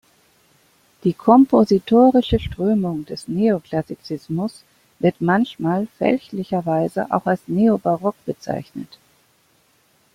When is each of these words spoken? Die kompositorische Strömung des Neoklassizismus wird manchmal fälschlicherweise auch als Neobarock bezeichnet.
Die 1.03 1.13
kompositorische 1.13 2.39
Strömung 2.39 3.05
des 3.05 3.27
Neoklassizismus 3.27 4.63
wird 4.97 5.21
manchmal 5.21 5.85
fälschlicherweise 5.99 7.11
auch 7.11 7.27
als 7.27 7.41
Neobarock 7.47 8.15
bezeichnet. 8.25 8.97